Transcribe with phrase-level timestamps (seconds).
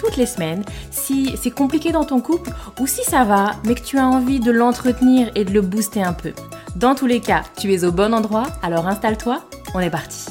[0.00, 2.50] toutes les semaines si c'est compliqué dans ton couple
[2.80, 6.02] ou si ça va, mais que tu as envie de l'entretenir et de le booster
[6.02, 6.32] un peu.
[6.76, 9.44] Dans tous les cas, tu es au bon endroit, alors installe-toi,
[9.74, 10.26] on est parti.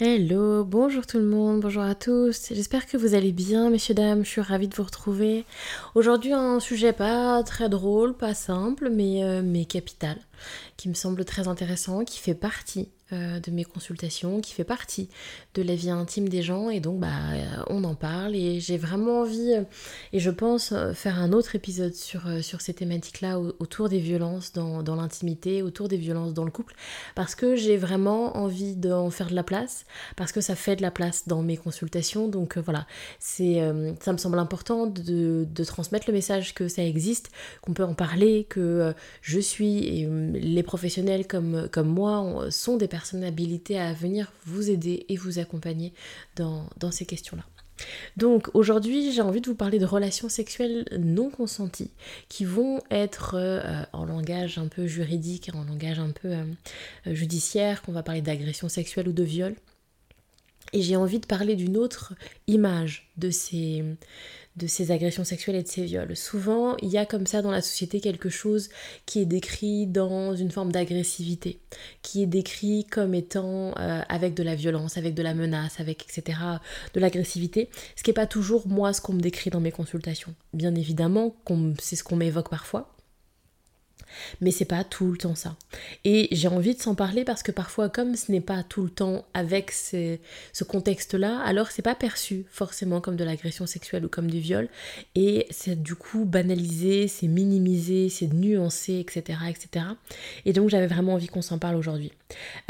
[0.00, 2.52] Hello, bonjour tout le monde, bonjour à tous.
[2.52, 4.24] J'espère que vous allez bien, messieurs, dames.
[4.24, 5.44] Je suis ravie de vous retrouver.
[5.96, 10.16] Aujourd'hui, un sujet pas très drôle, pas simple, mais, euh, mais capital
[10.76, 15.08] qui me semble très intéressant, qui fait partie euh, de mes consultations, qui fait partie
[15.54, 16.68] de la vie intime des gens.
[16.68, 18.36] Et donc bah euh, on en parle.
[18.36, 19.62] Et j'ai vraiment envie euh,
[20.12, 24.82] et je pense faire un autre épisode sur, sur ces thématiques-là autour des violences dans,
[24.82, 26.74] dans l'intimité, autour des violences dans le couple.
[27.14, 30.82] Parce que j'ai vraiment envie d'en faire de la place, parce que ça fait de
[30.82, 32.28] la place dans mes consultations.
[32.28, 32.86] Donc voilà,
[33.20, 33.62] c'est
[34.00, 37.30] ça me semble important de, de, transmettre le message que ça existe,
[37.62, 42.86] qu'on peut en parler, que je suis et les professionnels comme, comme moi sont des
[42.86, 45.92] personnes habilitées à venir vous aider et vous accompagner
[46.36, 47.44] dans, ces questions-là.
[48.16, 51.92] Donc aujourd'hui j'ai envie de vous parler de relations sexuelles non consenties
[52.28, 56.44] qui vont être euh, en langage un peu juridique, en langage un peu euh,
[57.06, 59.54] judiciaire, qu'on va parler d'agression sexuelle ou de viol.
[60.72, 62.14] Et j'ai envie de parler d'une autre
[62.46, 63.84] image de ces,
[64.58, 66.16] de ces agressions sexuelles et de ces viols.
[66.16, 68.68] Souvent, il y a comme ça dans la société quelque chose
[69.06, 71.60] qui est décrit dans une forme d'agressivité,
[72.02, 76.04] qui est décrit comme étant euh, avec de la violence, avec de la menace, avec
[76.04, 76.38] etc.
[76.92, 80.34] de l'agressivité, ce qui n'est pas toujours moi ce qu'on me décrit dans mes consultations.
[80.52, 81.34] Bien évidemment,
[81.80, 82.97] c'est ce qu'on m'évoque parfois,
[84.40, 85.56] mais c'est pas tout le temps ça.
[86.04, 88.90] Et j'ai envie de s'en parler parce que parfois, comme ce n'est pas tout le
[88.90, 90.18] temps avec ce,
[90.66, 94.68] contexte-là, alors c'est pas perçu forcément comme de l'agression sexuelle ou comme du viol.
[95.14, 99.86] Et c'est du coup banalisé, c'est minimisé, c'est nuancé, etc., etc.
[100.44, 102.12] Et donc j'avais vraiment envie qu'on s'en parle aujourd'hui.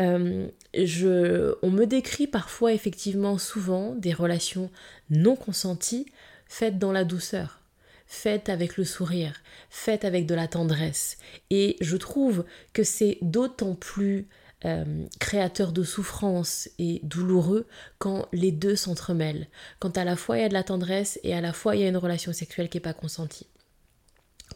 [0.00, 4.70] Euh, je, on me décrit parfois effectivement souvent des relations
[5.10, 6.06] non consenties
[6.46, 7.60] faites dans la douceur
[8.08, 9.34] faites avec le sourire,
[9.70, 11.18] faites avec de la tendresse.
[11.50, 14.26] Et je trouve que c'est d'autant plus
[14.64, 17.68] euh, créateur de souffrance et douloureux
[17.98, 19.46] quand les deux s'entremêlent,
[19.78, 21.82] quand à la fois il y a de la tendresse et à la fois il
[21.82, 23.46] y a une relation sexuelle qui n'est pas consentie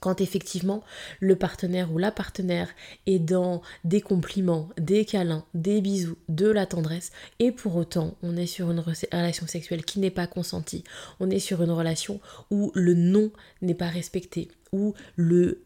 [0.02, 0.82] quand effectivement
[1.20, 2.68] le partenaire ou la partenaire
[3.06, 8.36] est dans des compliments, des câlins, des bisous, de la tendresse, et pour autant on
[8.36, 10.82] est sur une relation sexuelle qui n'est pas consentie,
[11.20, 12.20] on est sur une relation
[12.50, 13.30] où le non
[13.62, 15.58] n'est pas respecté, où le,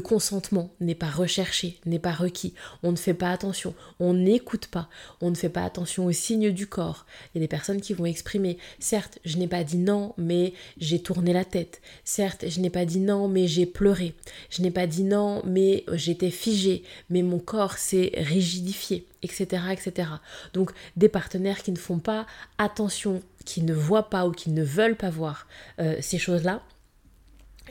[0.00, 2.52] consentement n'est pas recherché, n'est pas requis.
[2.82, 4.88] On ne fait pas attention, on n'écoute pas,
[5.20, 7.06] on ne fait pas attention aux signes du corps.
[7.32, 10.52] Il y a des personnes qui vont exprimer, certes, je n'ai pas dit non, mais
[10.78, 11.80] j'ai tourné la tête.
[12.04, 14.14] Certes, je n'ai pas dit non, mais j'ai pleuré.
[14.50, 20.08] Je n'ai pas dit non, mais j'étais figée, mais mon corps s'est rigidifié, etc., etc.
[20.54, 22.26] Donc, des partenaires qui ne font pas
[22.58, 25.46] attention, qui ne voient pas ou qui ne veulent pas voir
[25.78, 26.62] euh, ces choses-là,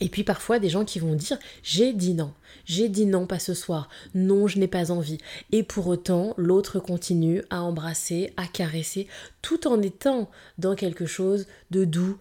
[0.03, 2.34] et puis parfois des gens qui vont dire j'ai dit non,
[2.66, 5.18] j'ai dit non pas ce soir, non je n'ai pas envie.
[5.53, 9.08] Et pour autant l'autre continue à embrasser, à caresser,
[9.41, 12.18] tout en étant dans quelque chose de doux,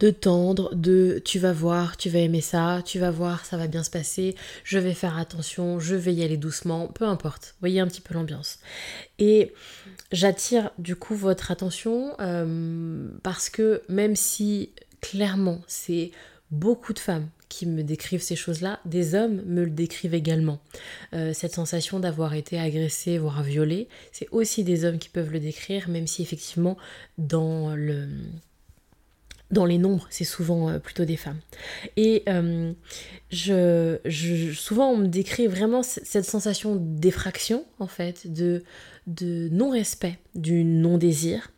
[0.00, 3.68] de tendre, de tu vas voir, tu vas aimer ça, tu vas voir, ça va
[3.68, 7.54] bien se passer, je vais faire attention, je vais y aller doucement, peu importe.
[7.60, 8.58] Voyez un petit peu l'ambiance.
[9.18, 9.54] Et
[10.10, 16.12] j'attire du coup votre attention euh, parce que même si clairement c'est
[16.52, 20.58] beaucoup de femmes qui me décrivent ces choses-là, des hommes me le décrivent également.
[21.12, 25.40] Euh, cette sensation d'avoir été agressé, voire violé, c'est aussi des hommes qui peuvent le
[25.40, 26.78] décrire, même si effectivement
[27.18, 28.08] dans le
[29.50, 31.40] dans les nombres, c'est souvent euh, plutôt des femmes.
[31.98, 32.72] Et euh,
[33.30, 33.98] je,
[34.54, 38.64] souvent, on me décrit vraiment cette sensation d'effraction, en fait, de,
[39.06, 41.50] de non-respect, du non-désir,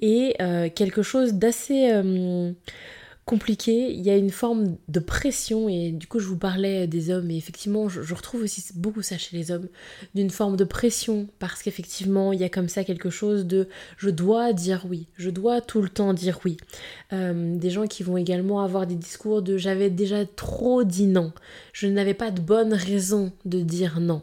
[0.00, 0.34] et
[0.74, 1.92] quelque chose d'assez
[3.24, 7.10] compliqué, il y a une forme de pression et du coup je vous parlais des
[7.10, 9.68] hommes et effectivement je, retrouve aussi beaucoup ça chez les hommes,
[10.14, 14.10] d'une forme de pression parce qu'effectivement il y a comme ça quelque chose de je
[14.10, 16.56] dois dire oui, je dois tout le temps dire oui.
[17.12, 21.32] Euh, des gens qui vont également avoir des discours de j'avais déjà trop dit non,
[21.72, 24.22] je n'avais pas de bonne raison de dire non.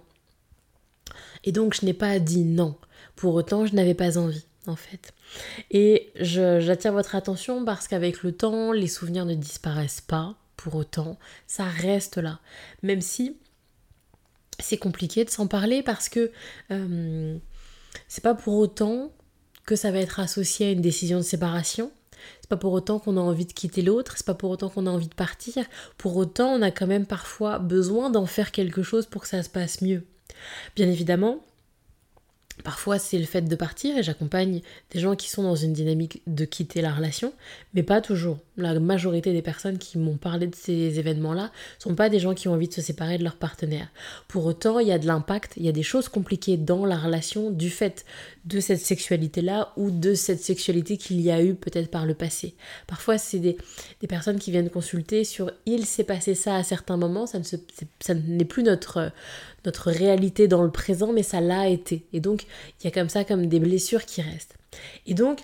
[1.46, 2.76] Et donc je n'ai pas dit non.
[3.16, 4.49] Pour autant je n'avais pas envie.
[4.70, 5.14] En fait.
[5.72, 11.18] Et j'attire votre attention parce qu'avec le temps, les souvenirs ne disparaissent pas pour autant,
[11.48, 12.40] ça reste là.
[12.84, 13.38] Même si
[14.60, 16.32] c'est compliqué de s'en parler parce que
[16.72, 17.38] euh,
[18.08, 19.12] c'est pas pour autant
[19.66, 21.92] que ça va être associé à une décision de séparation.
[22.42, 24.88] C'est pas pour autant qu'on a envie de quitter l'autre, c'est pas pour autant qu'on
[24.88, 25.64] a envie de partir.
[25.98, 29.44] Pour autant, on a quand même parfois besoin d'en faire quelque chose pour que ça
[29.44, 30.04] se passe mieux.
[30.76, 31.40] Bien évidemment,
[32.64, 34.62] Parfois, c'est le fait de partir et j'accompagne
[34.92, 37.34] des gens qui sont dans une dynamique de quitter la relation,
[37.74, 38.38] mais pas toujours.
[38.62, 42.48] La majorité des personnes qui m'ont parlé de ces événements-là sont pas des gens qui
[42.48, 43.88] ont envie de se séparer de leur partenaire.
[44.28, 46.98] Pour autant, il y a de l'impact, il y a des choses compliquées dans la
[46.98, 48.06] relation du fait
[48.46, 52.56] de cette sexualité-là ou de cette sexualité qu'il y a eu peut-être par le passé.
[52.88, 53.58] Parfois, c'est des,
[54.08, 58.46] personnes qui viennent consulter sur il s'est passé ça à certains moments, ça, ne n'est
[58.46, 59.12] plus notre,
[59.66, 62.06] notre réalité dans le présent, mais ça l'a été.
[62.14, 62.46] Et donc,
[62.80, 64.56] il y a comme ça comme des blessures qui restent.
[65.06, 65.44] Et donc,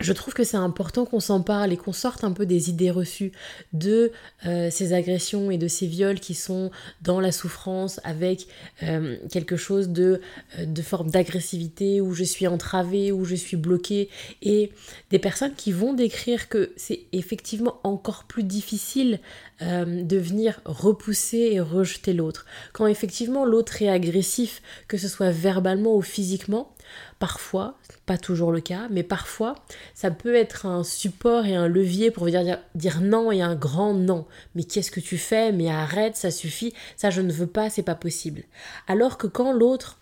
[0.00, 2.90] je trouve que c'est important qu'on s'en parle et qu'on sorte un peu des idées
[2.90, 3.32] reçues
[3.72, 4.12] de
[4.46, 6.70] euh, ces agressions et de ces viols qui sont
[7.02, 8.46] dans la souffrance avec
[8.82, 10.20] euh, quelque chose de,
[10.58, 14.08] euh, de forme d'agressivité où je suis entravée, où je suis bloquée
[14.42, 14.72] et
[15.10, 19.20] des personnes qui vont décrire que c'est effectivement encore plus difficile
[19.60, 22.46] de venir repousser et rejeter l'autre.
[22.72, 26.72] Quand effectivement l'autre est agressif, que ce soit verbalement ou physiquement,
[27.18, 27.76] Parfois,
[28.06, 29.54] pas toujours le cas, mais parfois,
[29.94, 33.94] ça peut être un support et un levier pour dire, dire non et un grand
[33.94, 34.26] non.
[34.54, 35.52] Mais qu'est-ce que tu fais?
[35.52, 38.44] Mais arrête, ça suffit, ça je ne veux pas, c'est pas possible.
[38.88, 39.98] Alors que quand l'autre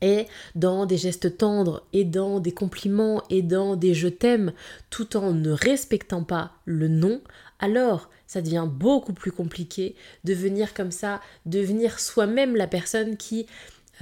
[0.00, 4.52] est dans des gestes tendres et dans des compliments et dans des je t'aime
[4.90, 7.20] tout en ne respectant pas le non,
[7.58, 13.46] alors ça devient beaucoup plus compliqué de venir comme ça, devenir soi-même la personne qui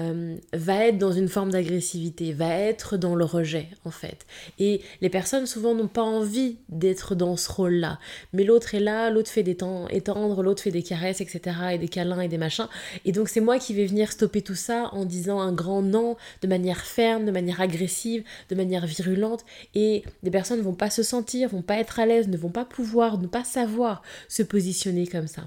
[0.01, 4.27] euh, va être dans une forme d'agressivité, va être dans le rejet en fait.
[4.59, 7.99] Et les personnes souvent n'ont pas envie d'être dans ce rôle-là.
[8.33, 11.57] Mais l'autre est là, l'autre fait des temps étendre, l'autre fait des caresses, etc.
[11.73, 12.69] et des câlins et des machins.
[13.05, 16.17] Et donc c'est moi qui vais venir stopper tout ça en disant un grand non
[16.43, 19.45] de manière ferme, de manière agressive, de manière virulente.
[19.75, 22.51] Et les personnes ne vont pas se sentir, vont pas être à l'aise, ne vont
[22.51, 25.43] pas pouvoir, ne pas savoir se positionner comme ça.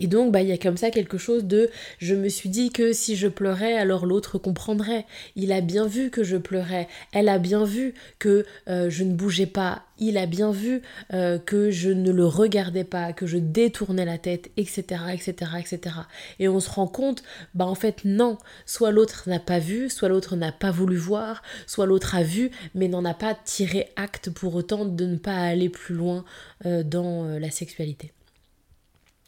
[0.00, 2.70] Et donc, bah, il y a comme ça quelque chose de je me suis dit
[2.70, 5.06] que si je pleurais, alors l'autre comprendrait.
[5.36, 6.88] Il a bien vu que je pleurais.
[7.12, 9.82] Elle a bien vu que euh, je ne bougeais pas.
[9.98, 10.82] Il a bien vu
[11.12, 14.82] euh, que je ne le regardais pas, que je détournais la tête, etc.,
[15.12, 15.96] etc., etc.
[16.40, 17.22] Et on se rend compte,
[17.54, 21.42] bah en fait non, soit l'autre n'a pas vu, soit l'autre n'a pas voulu voir,
[21.68, 25.36] soit l'autre a vu, mais n'en a pas tiré acte pour autant de ne pas
[25.36, 26.24] aller plus loin
[26.66, 28.12] euh, dans la sexualité.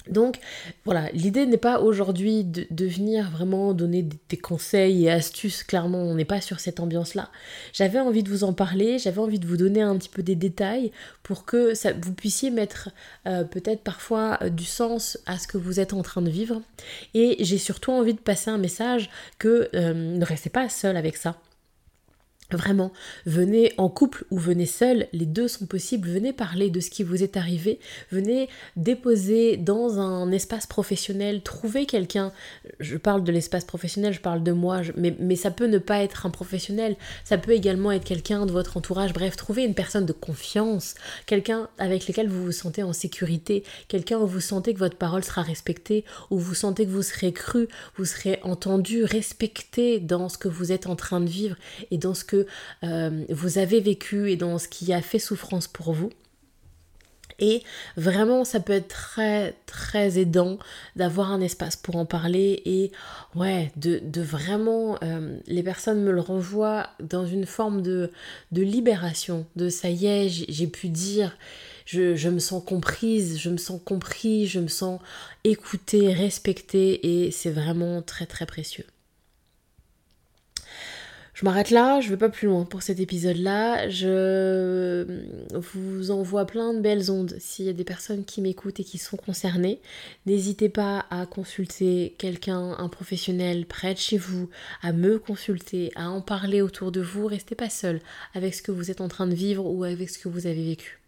[0.09, 0.39] Donc
[0.85, 6.15] voilà, l'idée n'est pas aujourd'hui de, venir vraiment donner des, conseils et astuces, clairement on
[6.15, 7.31] n'est pas sur cette ambiance-là.
[7.73, 10.37] J'avais envie de vous en parler, j'avais envie de vous donner un petit peu des
[10.37, 10.93] détails
[11.23, 12.91] pour que vous puissiez mettre
[13.27, 16.63] euh, peut-être parfois euh, du sens à ce que vous êtes en train de vivre.
[17.15, 21.17] Et j'ai surtout envie de passer un message que euh, ne restez pas seul avec
[21.17, 21.37] ça.
[22.53, 22.93] Vraiment,
[23.25, 27.03] venez en couple ou venez seul, les deux sont possibles, venez parler de ce qui
[27.03, 27.81] vous est arrivé,
[28.13, 32.31] venez déposer dans un espace professionnel, trouver quelqu'un,
[32.79, 36.05] je parle de l'espace professionnel, je parle de moi, mais, mais, ça peut ne pas
[36.05, 40.07] être un professionnel, ça peut également être quelqu'un de votre entourage, bref, trouvez une personne
[40.07, 40.95] de confiance,
[41.27, 45.25] quelqu'un avec lequel vous vous sentez en sécurité, quelqu'un où vous sentez que votre parole
[45.25, 50.39] sera respectée, où vous sentez que vous serez cru, vous serez entendu, respecté dans ce
[50.39, 51.57] que vous êtes en train de vivre
[51.91, 52.36] et dans ce que
[52.85, 56.11] euh, vous avez vécu et dans ce qui a fait souffrance pour vous.
[57.39, 57.63] Et
[57.97, 60.59] vraiment, ça peut être très, très aidant
[60.97, 62.93] d'avoir un espace pour en parler et
[63.35, 68.11] ouais, de, vraiment, euh, les personnes me le renvoient dans une forme de,
[68.53, 71.37] de libération, de ça y est, j'ai pu dire,
[71.85, 75.01] je, je, me sens comprise, je me sens compris, je me sens
[75.45, 78.87] écoutée, respectée et c'est vraiment très, très précieux.
[81.37, 83.91] Je m'arrête là, je vais pas plus loin pour cet épisode-là.
[83.91, 85.07] Je
[85.53, 88.97] vous envoie plein de belles ondes s'il y a des personnes qui m'écoutent et qui
[88.97, 89.83] sont concernées.
[90.25, 94.49] N'hésitez pas à consulter quelqu'un, un professionnel près de chez vous,
[94.81, 97.27] à me consulter, à en parler autour de vous.
[97.27, 98.01] Restez pas seul
[98.33, 100.65] avec ce que vous êtes en train de vivre ou avec ce que vous avez
[100.65, 101.01] vécu.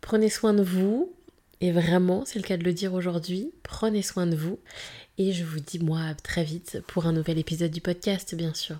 [0.00, 1.12] Prenez soin de vous,
[1.60, 4.60] et vraiment, c'est le cas de le dire aujourd'hui, prenez soin de vous.
[5.18, 8.76] Et je vous dis moi très vite pour un nouvel épisode du podcast, bien sûr.